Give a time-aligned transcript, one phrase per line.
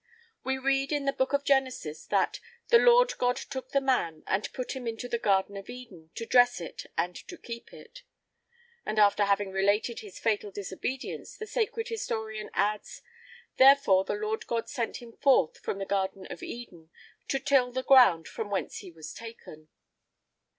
[0.43, 4.51] We read in the Book of Genesis that: "The Lord God took the man, and
[4.51, 8.03] put him into the garden of Eden, to dress it and to keep it"[I 2]
[8.87, 13.03] And, after having related his fatal disobedience, the sacred historian adds:
[13.57, 16.89] "Therefore the Lord God sent him forth from the garden of Eden,
[17.27, 19.67] to till the ground from whence he was taken."